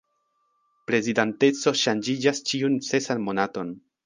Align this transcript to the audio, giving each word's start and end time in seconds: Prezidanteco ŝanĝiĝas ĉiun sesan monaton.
Prezidanteco 0.91 1.75
ŝanĝiĝas 1.83 2.43
ĉiun 2.53 2.81
sesan 2.89 3.25
monaton. 3.29 3.73